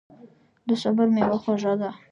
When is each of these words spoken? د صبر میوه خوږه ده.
د 0.67 0.69
صبر 0.81 1.07
میوه 1.15 1.37
خوږه 1.43 1.73
ده. 1.81 1.89